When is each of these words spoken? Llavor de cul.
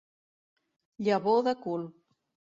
Llavor 1.07 1.43
de 1.49 1.53
cul. 1.67 1.85